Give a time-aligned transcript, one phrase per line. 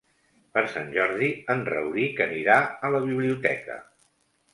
[0.53, 2.55] Per Sant Jordi en Rauric anirà
[2.89, 3.77] a la biblioteca.